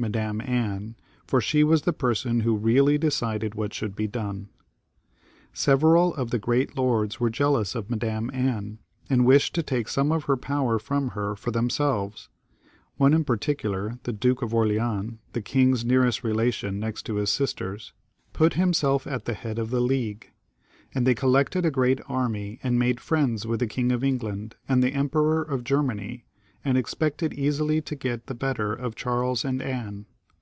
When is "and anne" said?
29.44-30.04